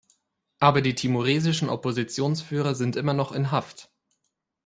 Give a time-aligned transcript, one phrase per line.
[0.57, 3.91] Aber die timoresischen Oppositionsführer sind immer noch in Haft.